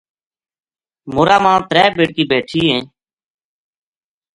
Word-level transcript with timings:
مورا 1.13 1.37
ما 1.43 1.53
ترے 1.69 1.83
بیٹکی 1.95 2.23
بیٹھی 2.31 2.61
ہیں 2.71 2.83